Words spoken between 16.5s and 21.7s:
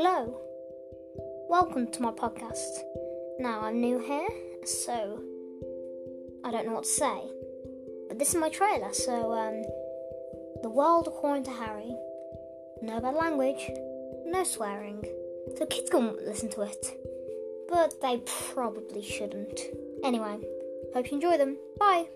to it. But they probably shouldn't. Anyway, hope you enjoy them.